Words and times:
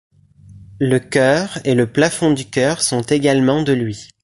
Le 0.79 0.97
chœur 0.97 1.59
et 1.63 1.75
le 1.75 1.85
plafond 1.85 2.33
du 2.33 2.49
chœur 2.49 2.81
sont 2.81 3.03
également 3.03 3.61
de 3.61 3.73
lui. 3.73 4.09